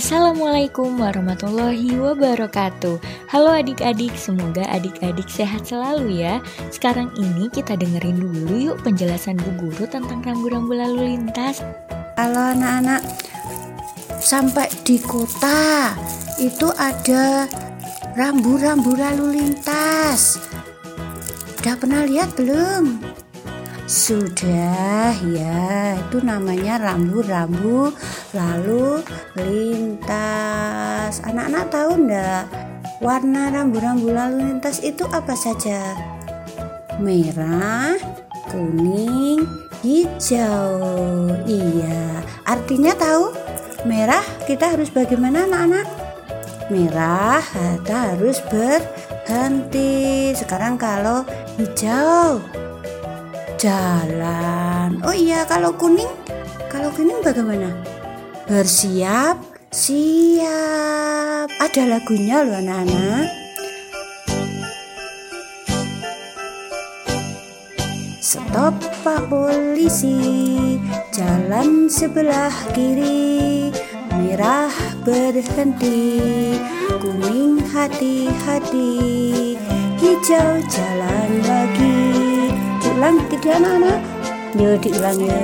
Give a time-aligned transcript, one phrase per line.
[0.00, 3.04] Assalamualaikum warahmatullahi wabarakatuh.
[3.28, 6.40] Halo adik-adik, semoga adik-adik sehat selalu ya.
[6.72, 11.60] Sekarang ini kita dengerin dulu yuk penjelasan Bu Guru tentang rambu-rambu lalu lintas.
[12.16, 13.04] Halo anak-anak.
[14.24, 15.92] Sampai di kota
[16.40, 17.44] itu ada
[18.16, 20.40] rambu-rambu lalu lintas.
[21.60, 23.04] Udah pernah lihat belum?
[23.90, 27.90] Sudah ya, itu namanya rambu-rambu
[28.30, 29.02] lalu
[29.34, 31.18] lintas.
[31.26, 32.46] Anak-anak tahu enggak?
[33.02, 35.98] Warna rambu-rambu lalu lintas itu apa saja?
[37.02, 37.98] Merah,
[38.46, 39.42] kuning,
[39.82, 41.34] hijau.
[41.50, 43.34] Iya, artinya tahu?
[43.90, 45.86] Merah kita harus bagaimana anak-anak?
[46.70, 47.42] Merah
[47.82, 50.30] kita harus berhenti.
[50.38, 51.26] Sekarang kalau
[51.58, 52.38] hijau
[53.60, 55.04] jalan.
[55.04, 56.08] Oh iya, kalau kuning,
[56.72, 57.76] kalau kuning bagaimana?
[58.48, 59.36] Bersiap,
[59.68, 61.52] siap.
[61.60, 63.28] Ada lagunya loh anak-anak.
[68.24, 70.16] Stop Pak Polisi,
[71.12, 73.68] jalan sebelah kiri,
[74.16, 74.72] merah
[75.04, 76.56] berhenti,
[77.02, 78.96] kuning hati-hati,
[79.98, 81.19] hijau jalan
[83.10, 84.00] diulang tidak anak-anak
[84.54, 85.42] yuk diulang ya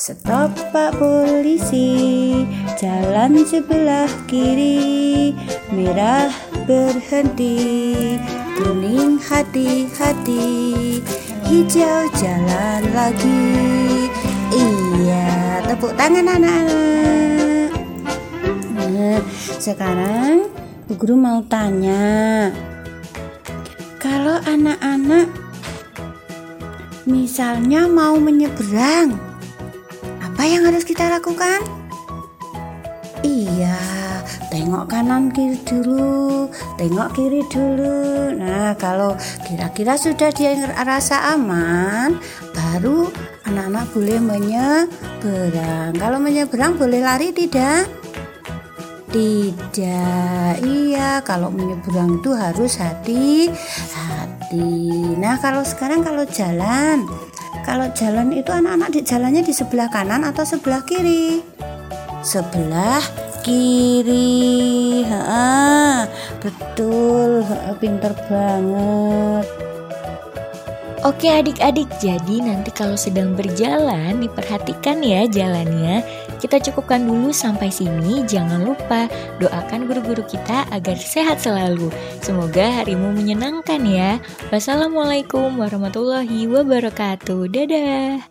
[0.00, 2.42] Stop pak polisi.
[2.80, 5.36] Jalan sebelah kiri.
[5.70, 6.32] Merah
[6.66, 8.16] berhenti.
[8.58, 10.98] Kuning hati-hati.
[11.46, 13.44] Hijau jalan lagi.
[14.50, 17.70] Iya tepuk tangan anak-anak
[18.74, 19.20] Nah
[19.62, 20.50] sekarang
[20.90, 22.50] Bu Guru mau tanya
[24.50, 25.30] anak-anak
[27.06, 29.14] misalnya mau menyeberang,
[30.18, 31.62] apa yang harus kita lakukan?
[33.22, 33.78] Iya,
[34.50, 38.34] tengok kanan kiri dulu, tengok kiri dulu.
[38.34, 39.14] Nah, kalau
[39.46, 42.18] kira-kira sudah dia rasa aman,
[42.50, 43.06] baru
[43.46, 45.92] anak-anak boleh menyeberang.
[45.94, 47.86] Kalau menyeberang boleh lari tidak?
[49.10, 53.50] Tidak, iya kalau menyeberang itu harus hati-hati.
[54.50, 57.06] Nah kalau sekarang kalau jalan,
[57.62, 61.38] kalau jalan itu anak-anak di jalannya di sebelah kanan atau sebelah kiri?
[62.26, 62.98] Sebelah
[63.46, 66.02] kiri, ha,
[66.42, 69.46] betul, ha, pinter banget.
[71.00, 76.04] Oke adik-adik, jadi nanti kalau sedang berjalan diperhatikan ya jalannya.
[76.36, 79.08] Kita cukupkan dulu sampai sini, jangan lupa
[79.40, 81.88] doakan guru-guru kita agar sehat selalu.
[82.20, 84.20] Semoga harimu menyenangkan ya.
[84.52, 87.48] Wassalamualaikum warahmatullahi wabarakatuh.
[87.48, 88.29] Dadah.